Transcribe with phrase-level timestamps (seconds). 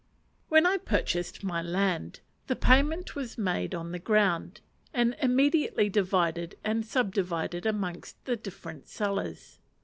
[0.49, 4.61] When I purchased my land, the payment was made on the ground,
[4.95, 9.59] and immediately divided and subdivided amongst the different sellers.